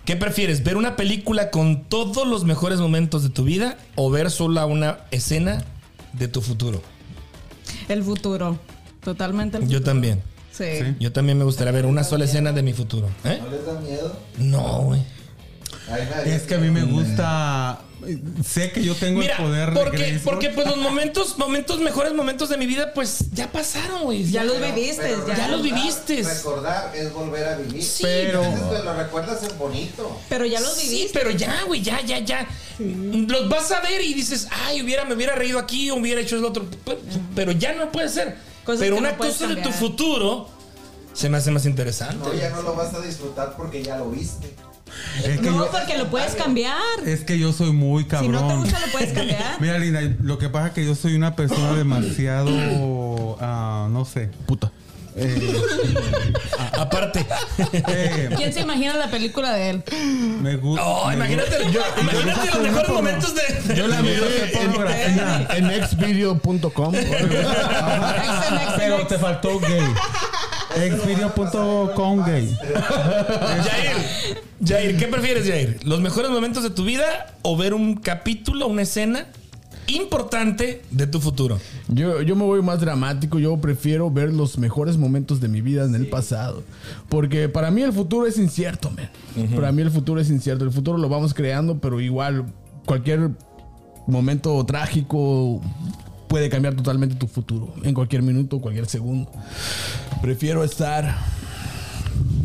[0.05, 0.63] ¿Qué prefieres?
[0.63, 4.99] ¿Ver una película con todos los mejores momentos de tu vida o ver solo una
[5.12, 5.63] escena
[6.13, 6.81] de tu futuro?
[7.91, 8.58] El futuro.
[9.04, 9.80] Totalmente el futuro.
[9.80, 10.21] Yo también.
[10.51, 10.63] Sí.
[10.80, 10.95] Sí.
[10.99, 13.10] Yo también me gustaría ver una sola escena de mi futuro.
[13.23, 13.39] ¿Eh?
[13.43, 14.15] ¿No les da miedo?
[14.38, 15.01] No, güey.
[16.25, 17.82] Es que a mí me gusta.
[18.43, 20.23] Sé que yo tengo Mira, el poder de porque, Grayskull.
[20.34, 24.23] porque pues los momentos, momentos, mejores momentos de mi vida, pues ya pasaron, güey.
[24.30, 25.04] Ya los viviste.
[25.04, 25.47] Pero ya.
[25.49, 26.23] Los viviste.
[26.23, 27.84] Recordar es volver a vivir.
[27.84, 30.19] Sí, pero- te lo recuerdas es bonito.
[30.30, 31.19] Pero ya los Sí, viviste.
[31.19, 32.47] pero ya, güey, ya, ya, ya.
[32.80, 36.45] Los vas a ver y dices, ay, hubiera, me hubiera reído aquí, hubiera hecho el
[36.45, 36.65] otro.
[36.84, 36.97] Pe-
[37.36, 38.36] Pero ya no puede ser.
[38.63, 40.49] Cosas pero una no cosa de tu futuro
[41.13, 42.27] se me hace más interesante.
[42.30, 44.51] No, ya no lo vas a disfrutar porque ya lo viste.
[45.23, 46.77] Es que, No, yo, porque lo puedes cambiar.
[47.06, 48.32] es que yo soy muy Si cabrón.
[48.34, 49.56] no te gusta, lo puedes cambiar.
[49.60, 53.38] Mira, Linda, lo que pasa es que yo soy una persona demasiado.
[53.41, 54.30] ah, no sé.
[54.45, 54.71] Puta.
[55.13, 55.54] Eh,
[56.80, 57.25] Aparte.
[57.73, 59.84] eh, ¿Quién se imagina la película de él?
[60.41, 60.86] me gusta.
[60.86, 63.75] Oh, imagínate, imagínate los mejores momentos de.
[63.75, 66.93] Yo la miré en, en, en xvideo.com.
[68.77, 69.82] Pero te faltó gay.
[70.75, 72.57] Xvideo.com gay.
[73.63, 73.95] Jair,
[74.65, 75.79] Jair, ¿qué prefieres, Jair?
[75.84, 79.27] ¿Los mejores momentos de tu vida o ver un capítulo, una escena
[79.88, 81.60] importante de tu futuro?
[81.89, 83.39] Yo, yo me voy más dramático.
[83.39, 86.63] Yo prefiero ver los mejores momentos de mi vida en el pasado.
[87.10, 89.10] Porque para mí el futuro es incierto, man.
[89.53, 90.63] Para mí el futuro es incierto.
[90.63, 92.45] El futuro lo vamos creando, pero igual
[92.86, 93.31] cualquier
[94.07, 95.62] momento trágico
[96.31, 97.73] puede cambiar totalmente tu futuro.
[97.83, 99.29] En cualquier minuto, cualquier segundo.
[100.21, 101.17] Prefiero estar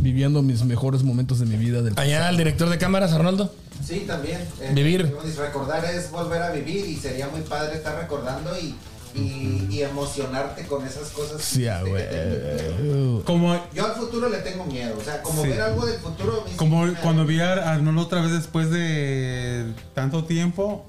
[0.00, 3.54] viviendo mis mejores momentos de mi vida del Allá al director de cámaras, Arnoldo.
[3.86, 4.40] Sí, también.
[4.60, 5.14] Eh, Vivir.
[5.38, 8.74] Recordar es volver a vivir y sería muy padre estar recordando y,
[9.14, 11.40] y, y emocionarte con esas cosas.
[11.40, 13.22] Sí, güey.
[13.24, 14.96] Como, Yo al futuro le tengo miedo.
[15.00, 15.48] O sea, como Sí.
[15.50, 16.44] ver algo del futuro.
[16.56, 20.84] como cuando vi a Arnold otra vez después de tanto tiempo,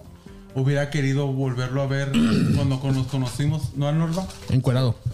[0.58, 2.12] hubiera querido volverlo a ver
[2.56, 3.76] cuando nos conocimos.
[3.76, 4.20] ¿No, Arnold?
[4.50, 4.96] Encuerado.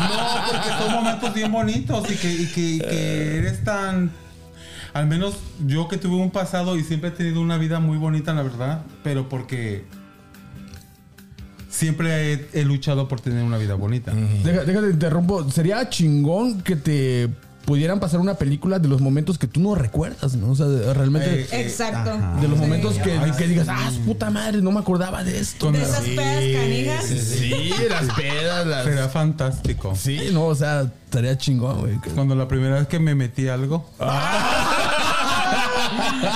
[0.00, 4.10] No, porque son momentos bien bonitos y que, y que, y que eres tan.
[4.94, 8.32] Al menos yo que tuve un pasado y siempre he tenido una vida muy bonita,
[8.32, 9.84] la verdad, pero porque
[11.68, 14.12] siempre he, he luchado por tener una vida bonita.
[14.12, 15.48] Déjate, interrumpo.
[15.50, 17.28] Sería chingón que te
[17.64, 20.50] pudieran pasar una película de los momentos que tú no recuerdas, ¿no?
[20.50, 22.10] O sea, de- realmente Eh, eh, Exacto.
[22.40, 22.64] de los Sí.
[22.64, 25.70] momentos que, Ay, que digas, ah, su puta madre, no me acordaba de esto.
[25.70, 27.04] De esas pedas canijas.
[27.06, 28.84] Sí, las pedas, las...
[28.84, 29.94] Será fantástico.
[29.94, 31.96] Sí, no, o sea, estaría chingón, güey.
[32.14, 33.88] Cuando la primera vez que me metí algo.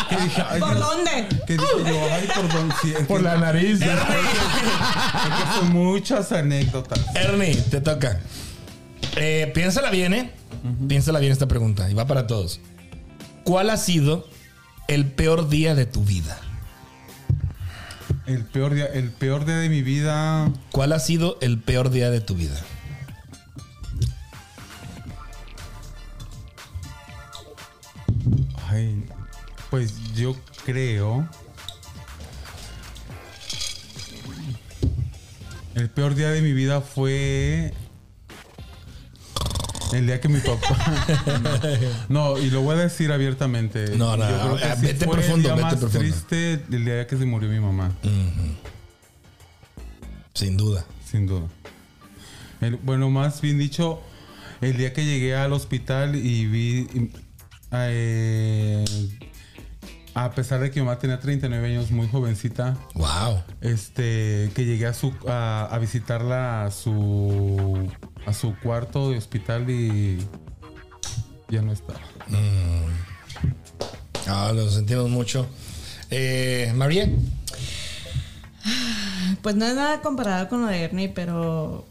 [0.08, 1.28] que dije, ay, ¿Por dónde?
[1.46, 2.74] que dije yo, ay, por dónde.
[2.82, 3.80] Sí, es Por que- la nariz.
[3.80, 7.00] Es que son muchas anécdotas.
[7.14, 8.20] Ernie, te toca.
[9.16, 10.32] Eh, piénsala bien, ¿eh?
[10.88, 12.60] Piénsala bien esta pregunta y va para todos.
[13.44, 14.26] ¿Cuál ha sido
[14.88, 16.38] el peor día de tu vida?
[18.26, 20.50] El peor día, el peor día de mi vida.
[20.72, 22.58] ¿Cuál ha sido el peor día de tu vida?
[28.70, 29.04] Ay,
[29.68, 31.28] pues yo creo.
[35.74, 37.74] El peor día de mi vida fue.
[39.94, 41.06] El día que mi papá.
[42.08, 43.96] no, y lo voy a decir abiertamente.
[43.96, 45.98] No, no, Yo creo que sí vete fue profundo, el día vete más profundo.
[46.00, 47.92] triste el día que se murió mi mamá,
[50.34, 50.84] Sin duda.
[51.10, 51.46] sin duda.
[52.60, 54.00] El- bueno, más bien dicho,
[54.60, 57.10] el día que llegué al hospital y vi.
[57.72, 58.84] eh,
[60.14, 63.42] a pesar de que mi mamá tenía 39 años, muy jovencita, Wow.
[63.60, 67.88] este que llegué a su a, a visitarla a su
[68.26, 70.18] a su cuarto de hospital y
[71.48, 72.00] ya no estaba.
[74.26, 75.46] Ah, lo sentimos mucho.
[76.10, 77.08] Eh, María.
[79.42, 81.84] Pues no es nada comparado con lo de Ernie, pero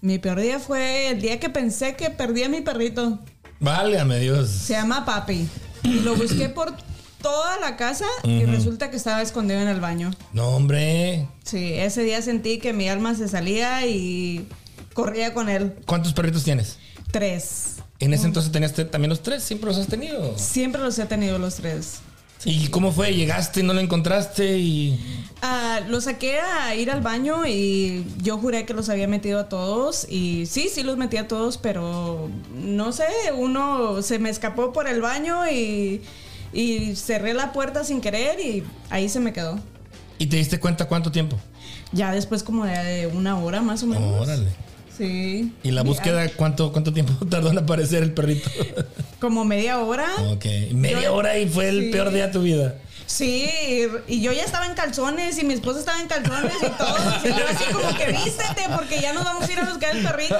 [0.00, 3.18] mi peor día fue el día que pensé que perdí a mi perrito.
[3.60, 4.48] Válgame Dios.
[4.48, 5.48] Se llama Papi.
[5.82, 6.74] Y lo busqué por
[7.20, 10.10] toda la casa y resulta que estaba escondido en el baño.
[10.32, 11.26] No, hombre.
[11.44, 14.46] Sí, ese día sentí que mi alma se salía y
[14.96, 15.76] corría con él.
[15.86, 16.78] ¿Cuántos perritos tienes?
[17.12, 17.76] Tres.
[18.00, 20.36] En ese entonces tenías te- también los tres, siempre los has tenido.
[20.36, 21.98] Siempre los he tenido los tres.
[22.44, 23.14] ¿Y cómo fue?
[23.14, 24.58] ¿Llegaste y no lo encontraste?
[24.58, 25.00] Y.
[25.42, 29.48] Ah, lo saqué a ir al baño y yo juré que los había metido a
[29.48, 33.06] todos y sí, sí los metí a todos, pero no sé,
[33.36, 36.02] uno se me escapó por el baño y,
[36.52, 39.58] y cerré la puerta sin querer y ahí se me quedó.
[40.18, 41.38] ¿Y te diste cuenta cuánto tiempo?
[41.92, 44.20] Ya después como de una hora más o menos.
[44.20, 44.48] Órale.
[44.96, 45.52] Sí.
[45.62, 48.48] ¿Y la búsqueda cuánto, cuánto tiempo tardó en aparecer el perrito?
[49.20, 50.06] Como media hora.
[50.30, 50.44] ok.
[50.72, 51.90] Media Yo- hora y fue el sí.
[51.90, 52.76] peor día de tu vida.
[53.08, 53.48] Sí,
[54.08, 56.96] y yo ya estaba en calzones y mi esposa estaba en calzones y todo.
[57.24, 60.02] Y yo así como que vístete porque ya nos vamos a ir a buscar el
[60.02, 60.36] perrito.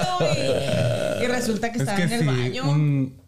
[1.21, 2.69] Y, y resulta que Es estaba que en el baño.
[2.69, 3.21] un,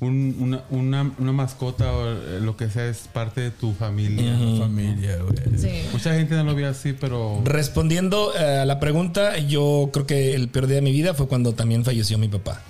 [0.00, 4.36] un- una, una, una mascota o eh, lo que sea es parte de tu familia.
[4.58, 5.58] Familia, güey.
[5.58, 5.70] Sí.
[5.92, 10.34] Mucha gente no lo ve así, pero Respondiendo eh, a la pregunta, yo creo que
[10.34, 12.62] el peor día de mi vida fue cuando también falleció mi papá.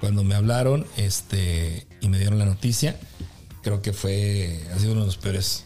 [0.00, 2.96] Cuando me hablaron este, y me dieron la noticia,
[3.62, 5.64] creo que fue, ha sido uno de los peores,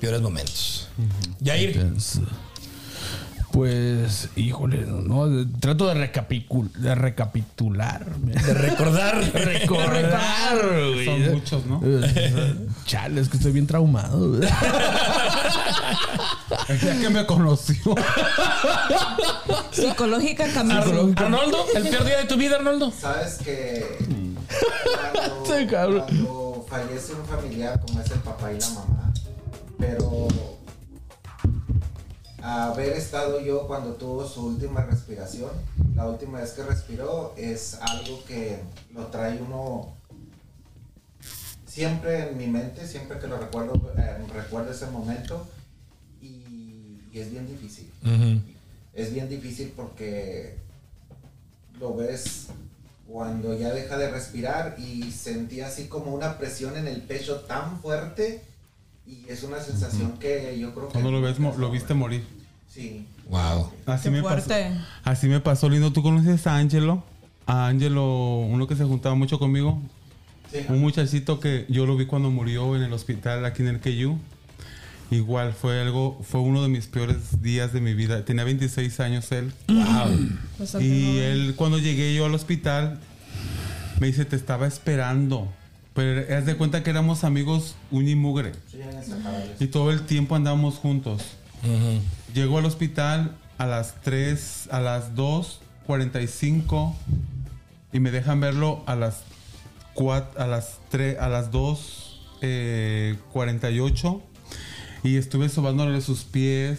[0.00, 0.88] peores momentos.
[1.40, 2.20] Yair, Intenso.
[3.54, 5.26] Pues, híjole, no,
[5.60, 8.04] trato de, recapicul- de recapitular.
[8.04, 10.58] de recordar, Recordar,
[10.92, 11.04] güey.
[11.04, 11.80] son muchos, ¿no?
[12.84, 14.40] Chale, es que estoy bien traumado.
[16.68, 17.94] El día que me conoció.
[19.70, 20.80] Psicológica camino.
[20.80, 22.90] Ar- Arnoldo, el peor día de tu vida, Arnoldo.
[22.90, 23.98] Sabes que
[25.70, 29.12] cuando, cuando fallece un familiar como es el papá y la mamá,
[29.78, 30.26] pero
[32.44, 35.50] haber estado yo cuando tuvo su última respiración,
[35.96, 38.58] la última vez que respiró, es algo que
[38.92, 39.94] lo trae uno
[41.66, 45.46] siempre en mi mente, siempre que lo recuerdo, eh, recuerdo ese momento.
[46.20, 47.90] Y, y es bien difícil.
[48.92, 50.56] Es bien difícil porque
[51.80, 52.48] lo ves
[53.08, 57.80] cuando ya deja de respirar y sentí así como una presión en el pecho tan
[57.80, 58.42] fuerte
[59.06, 60.92] y es una sensación que yo creo que...
[60.92, 62.33] Cuando lo ves, lo viste morir.
[62.74, 63.06] Sí.
[63.28, 63.70] Wow.
[63.86, 64.46] Así Qué me pasó.
[64.46, 64.70] fuerte.
[65.04, 65.92] Así me pasó, lindo.
[65.92, 67.04] ¿Tú conoces a Angelo?
[67.46, 69.80] A Angelo, uno que se juntaba mucho conmigo.
[70.50, 70.58] Sí.
[70.68, 74.18] Un muchachito que yo lo vi cuando murió en el hospital aquí en el KU.
[75.10, 78.24] Igual fue algo, fue uno de mis peores días de mi vida.
[78.24, 79.52] Tenía 26 años él.
[80.58, 82.98] Bastante Y él, cuando llegué yo al hospital,
[84.00, 85.52] me dice, te estaba esperando.
[85.92, 88.52] Pero haz de cuenta que éramos amigos uña y mugre.
[88.68, 89.52] Sí, en esa cabeza.
[89.60, 91.22] Y todo el tiempo andábamos juntos.
[92.34, 96.94] Llegó al hospital a las 3, a las 2.45
[97.92, 99.22] y me dejan verlo a las
[99.94, 104.20] 4, a las 3, a las 2.48
[105.04, 106.78] y estuve sobándole sus pies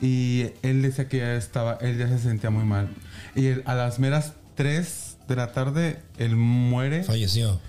[0.00, 2.88] y él decía que ya estaba, él ya se sentía muy mal.
[3.34, 7.02] Y él, a las meras 3 de la tarde, él muere.
[7.04, 7.60] Falleció.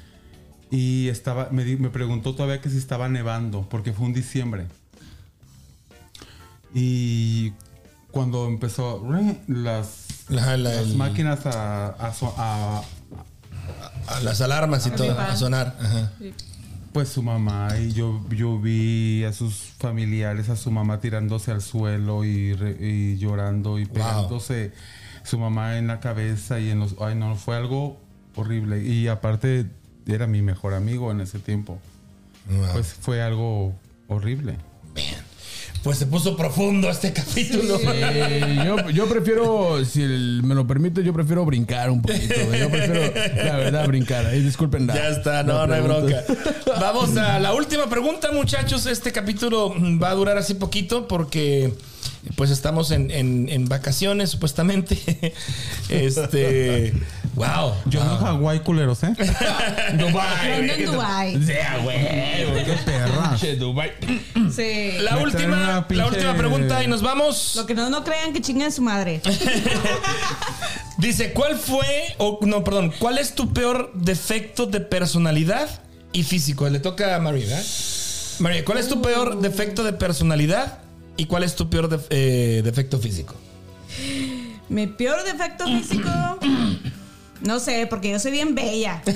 [0.71, 4.67] Y estaba, me, di- me preguntó todavía que si estaba nevando, porque fue un diciembre.
[6.73, 7.51] Y
[8.11, 9.03] cuando empezó
[9.47, 12.83] las, La- la- las el- máquinas a, a a-
[14.07, 15.75] a las alarmas y A todo, a sonar.
[15.79, 16.11] Ajá.
[16.93, 21.61] pues su mamá y yo, yo vi a sus familiares, a su mamá tirándose al
[21.61, 24.71] suelo y, re- y llorando y pegándose
[25.23, 26.95] su mamá en la cabeza y en los...
[26.99, 27.99] Ay, no, fue algo
[28.35, 28.83] horrible.
[28.83, 29.67] Y aparte
[30.07, 31.77] era mi mejor amigo en ese tiempo.
[32.49, 32.67] Wow.
[32.73, 33.75] Pues fue algo
[34.07, 34.57] horrible.
[35.83, 37.79] Pues se puso profundo este capítulo.
[37.93, 42.35] Eh, yo, yo prefiero, si el- me lo permite, yo prefiero brincar un poquito.
[42.57, 43.13] Yo prefiero,
[43.45, 44.25] la verdad, brincar.
[44.25, 44.87] Ahí disculpen.
[44.87, 46.23] la- Ya está, no, no hay bronca.
[46.79, 48.85] Vamos a la última pregunta, muchachos.
[48.87, 51.73] Este capítulo va a durar así poquito porque
[52.35, 55.33] pues estamos en, en- en vacaciones, supuestamente.
[55.89, 56.93] este.
[57.35, 57.73] Wow.
[57.85, 59.13] Yo no Hawái, culeros, ¿eh?
[59.97, 60.47] Dubai.
[60.47, 61.43] Yo ando en Dubai.
[61.43, 61.97] Sea, güey.
[62.65, 63.39] Qué perras.
[63.39, 63.91] Che, Dubai.
[64.53, 64.97] Sí.
[64.99, 67.53] La Me última, la última pregunta y nos vamos.
[67.55, 69.21] Lo que no, no crean que chinguen su madre.
[70.97, 71.85] Dice, ¿cuál fue,
[72.17, 75.69] o no, perdón, cuál es tu peor defecto de personalidad
[76.11, 76.67] y físico?
[76.69, 77.63] Le toca a María, ¿verdad?
[78.39, 80.79] María, ¿cuál es tu peor defecto de personalidad
[81.19, 83.35] y cuál es tu peor def- eh, defecto físico?
[84.69, 86.09] Mi peor defecto físico.
[87.41, 89.01] No sé, porque yo soy bien bella.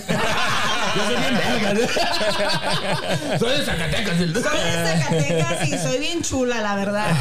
[3.40, 4.20] Soy de Zacatecas.
[4.20, 7.16] el- Soy de Zacatecas y soy bien chula, la verdad.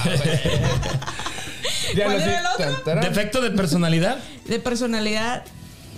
[1.95, 2.95] Ya ¿Cuál era el otro?
[3.01, 4.19] ¿Defecto de personalidad?
[4.47, 5.45] De personalidad,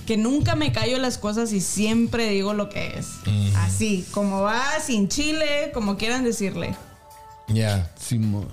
[0.07, 3.09] que nunca me callo las cosas y siempre digo lo que es.
[3.57, 6.75] Así, como va, sin chile, como quieran decirle.
[7.49, 7.91] Ya.
[8.01, 8.49] Simón.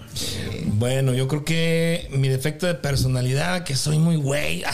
[0.73, 4.61] Bueno, yo creo que mi defecto de personalidad, que soy muy güey.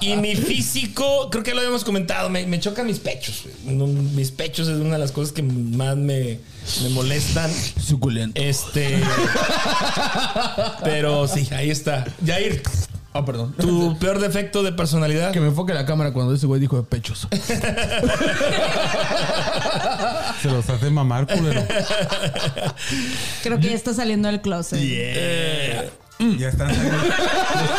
[0.00, 3.44] y mi físico, creo que lo habíamos comentado, me, me chocan mis pechos.
[3.64, 6.40] Mis pechos es una de las cosas que más me,
[6.82, 7.50] me molestan.
[7.80, 8.40] Suculento.
[8.40, 8.98] Este.
[10.82, 12.04] pero sí, ahí está.
[12.26, 12.62] Jair,
[13.12, 13.52] Ah, perdón.
[13.58, 15.32] tu peor defecto de personalidad.
[15.32, 17.26] Que me enfoque la cámara cuando ese güey dijo de pechos.
[20.40, 21.62] Se los hace mamar, culero.
[23.42, 24.78] Creo que ya está saliendo del closet.
[26.38, 26.98] Ya están saliendo,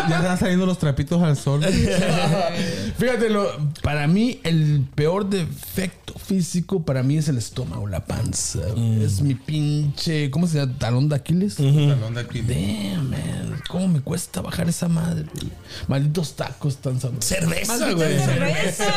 [0.10, 1.64] ya están saliendo los trapitos al sol.
[2.98, 3.52] Fíjate, lo-
[3.84, 8.60] para mí el peor defecto físico para mí es el estómago, la panza.
[8.76, 9.04] güey.
[9.04, 10.78] Es mi pinche, ¿cómo se llama?
[10.78, 11.56] Talón de Aquiles.
[11.56, 12.48] Talón de Aquiles.
[12.48, 13.62] Damn, man.
[13.70, 15.26] ¿Cómo me cuesta bajar esa madre?
[15.34, 15.52] güey?
[15.88, 17.26] Malditos tacos tan sabrosos.
[17.26, 18.18] Cerveza, güey.
[18.20, 18.86] cerveza.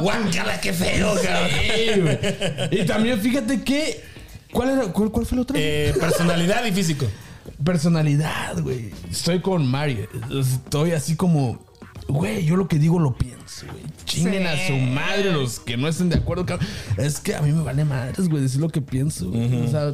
[0.00, 1.50] Guácala, qué feo, cabrón.
[2.70, 4.15] Sí, y también fíjate que.
[4.52, 5.56] ¿Cuál, era, cuál, cuál fue el otro?
[5.58, 7.06] Eh, personalidad y físico.
[7.64, 8.90] Personalidad, güey.
[9.10, 10.08] Estoy con Mario.
[10.38, 11.64] Estoy así como.
[12.08, 13.82] Güey, yo lo que digo lo pienso, güey.
[14.04, 14.48] Chinguen Sí.
[14.48, 16.46] a su madre los que no estén de acuerdo.
[16.46, 16.68] cabrón.
[16.96, 19.28] Es que a mí me vale madres, güey, decir lo que pienso.
[19.30, 19.62] güey.
[19.66, 19.92] O sea,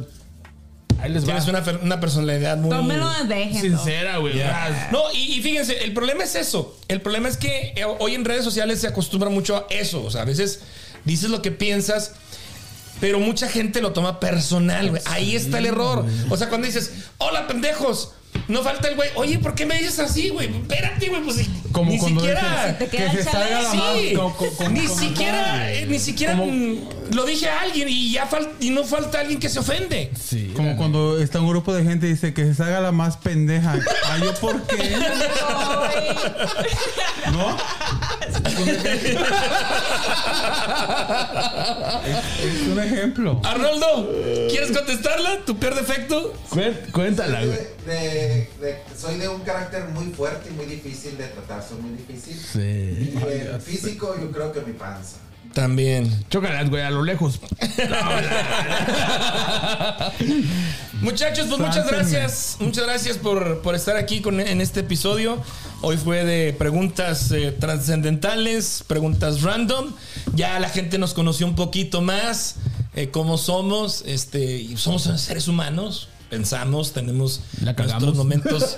[0.99, 1.25] ahí les va.
[1.27, 2.69] Tienes una, fer- una personalidad muy.
[2.69, 3.77] Tómelo déjenlo.
[3.79, 4.37] sincera, güey.
[4.37, 4.89] Ya.
[4.91, 6.77] No, y, y fíjense, el problema es eso.
[6.87, 10.03] El problema es que eh, hoy en redes sociales se acostumbra mucho a eso.
[10.03, 10.59] O sea, a veces
[11.05, 12.13] dices lo que piensas,
[13.03, 15.01] pero mucha gente lo toma personal, güey.
[15.07, 16.05] Ahí está el error.
[16.29, 18.13] O sea, cuando dices, hola, pendejos.
[18.47, 20.47] No falta el güey, oye, ¿por qué me dices así, güey?
[20.49, 22.65] Espérate, güey, pues Como ni cuando siquiera.
[22.79, 24.35] dicen te que se salga la Sí, mano.
[24.37, 26.35] como- ni como- siquiera, eh, ni siquiera
[27.11, 30.11] lo dije a alguien y ya fal- y no falta alguien que se ofende.
[30.19, 30.51] Sí.
[30.55, 33.75] Como cuando está un grupo de gente y dice que se salga la más pendeja.
[34.09, 34.95] ¿Ah, yo por qué?
[37.31, 37.57] ¿No?
[38.53, 38.85] es,
[42.45, 43.41] es un ejemplo.
[43.43, 44.09] Arnoldo,
[44.49, 45.39] ¿quieres contestarla?
[45.45, 46.33] ¿Tu peor defecto?
[46.91, 47.57] Cuéntala, güey.
[47.85, 51.97] De- de- soy de un carácter muy fuerte y muy difícil de tratar, soy muy
[51.97, 52.37] difícil.
[52.37, 53.13] Sí.
[53.13, 55.17] Y el físico, yo creo que mi panza.
[55.53, 56.25] También.
[56.29, 57.39] Chócalas, güey, a lo lejos.
[61.01, 62.57] Muchachos, pues muchas gracias.
[62.59, 65.37] Muchas gracias por, por estar aquí con, en este episodio.
[65.81, 69.93] Hoy fue de preguntas eh, trascendentales, preguntas random.
[70.33, 72.55] Ya la gente nos conoció un poquito más,
[72.95, 74.03] eh, cómo somos.
[74.07, 76.09] Este, y somos seres humanos.
[76.29, 78.73] Pensamos, tenemos La nuestros momentos,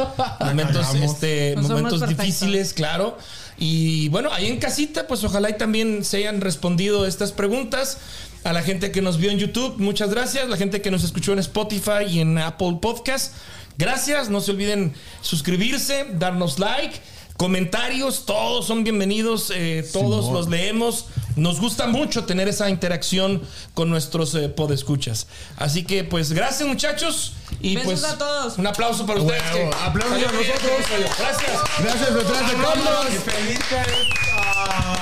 [1.02, 2.10] este, momentos perfectos.
[2.10, 3.18] difíciles, claro.
[3.58, 8.00] Y bueno, ahí en casita, pues ojalá y también se hayan respondido estas preguntas.
[8.44, 10.48] A la gente que nos vio en YouTube, muchas gracias.
[10.50, 13.34] La gente que nos escuchó en Spotify y en Apple Podcast,
[13.78, 14.30] gracias.
[14.30, 17.00] No se olviden suscribirse, darnos like,
[17.38, 21.08] comentarios, todos son bienvenidos, eh, todos los leemos.
[21.36, 23.42] Nos gusta mucho tener esa interacción
[23.74, 25.28] con nuestros eh, podescuchas.
[25.58, 27.34] Así que, pues, gracias, muchachos.
[27.62, 28.58] Y Besos pues, a todos.
[28.58, 29.42] un aplauso para ustedes.
[29.52, 30.72] Que- aplausos a bien nosotros.
[30.80, 31.08] episodio.
[31.20, 31.52] Gracias.
[31.80, 33.06] Gracias detrás de cámaras.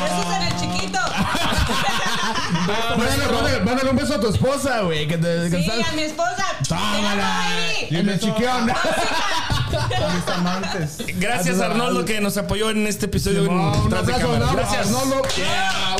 [0.02, 1.00] Besos en el chiquito.
[2.98, 5.08] Mándale, mándale- mándale un beso a tu esposa, güey.
[5.08, 6.46] Que te que Sí, estás- a mi esposa.
[6.68, 7.42] Tómala.
[7.90, 8.70] Y me chiqueón.
[8.70, 8.76] A
[10.16, 10.98] mis amantes.
[11.20, 14.14] Gracias a Arnoldo que nos apoyó en este episodio en Un abrazo.
[14.16, 14.54] Arnoldo.
[14.54, 14.88] Gracias.
[14.88, 15.22] Arnoldo.
[15.36, 15.96] Yeah.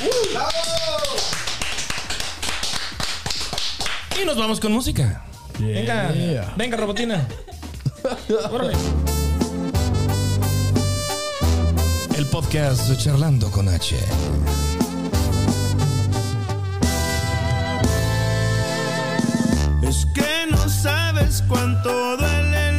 [4.22, 5.26] Y nos vamos con música.
[5.60, 6.14] Venga,
[6.56, 7.28] venga, robotina.
[8.52, 8.74] Órale.
[12.16, 13.96] El podcast de Charlando con H.
[19.82, 22.73] Es que no sabes cuánto duele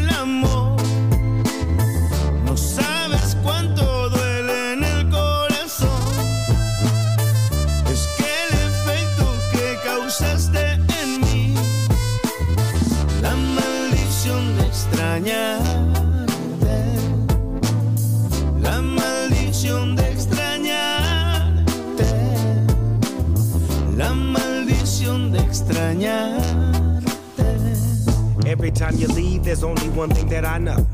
[28.65, 30.87] Every time you leave, there's only one thing that I know.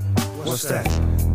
[0.43, 0.85] What's that?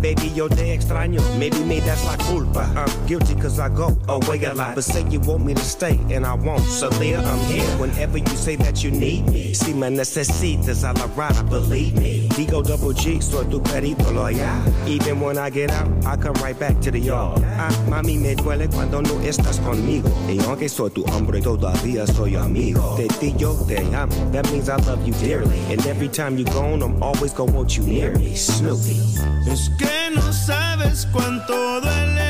[0.02, 1.22] Baby, yo te extraño.
[1.40, 2.70] Maybe me, that's la culpa.
[2.76, 4.76] I'm guilty cause I go away a lot.
[4.76, 6.60] But say you want me to stay, and I won't.
[6.60, 9.54] So, Leah, I'm here whenever you say that you need me.
[9.54, 12.25] Si me necesitas a la rara, believe me.
[12.36, 14.62] Digo double G, soy tu perito loyal.
[14.86, 17.42] Even when I get out, I come right back to the yard.
[17.58, 20.10] Ah, mami, me duele cuando no estás conmigo.
[20.28, 22.98] Y aunque soy tu hombre, todavía soy amigo.
[22.98, 24.14] De ti yo te amo.
[24.34, 25.60] That means I love you dearly.
[25.72, 28.36] And every time you gone, I'm always gonna want you near me.
[28.36, 29.00] Snoopy.
[29.48, 32.25] Es que no sabes cuánto duele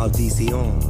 [0.00, 0.89] maldición.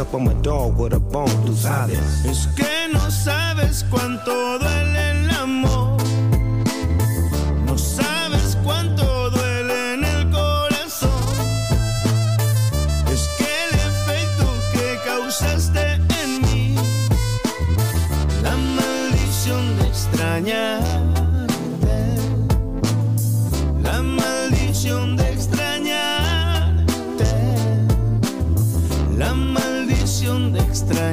[0.01, 1.29] up, a dog with a bone.
[2.25, 5.00] Es que no sabes cuánto duele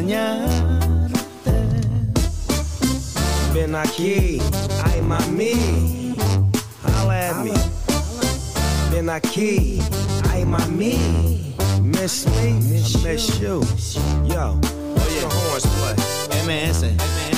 [0.08, 1.52] extrañarte.
[3.52, 4.40] Ven aquí,
[4.84, 6.14] ay mami,
[6.82, 7.52] holla at me.
[8.90, 9.80] Ven aquí,
[10.32, 13.62] ay mami, miss me, I miss you.
[14.26, 14.58] Yo,
[14.94, 15.96] what's the horns play?
[16.46, 17.37] MS.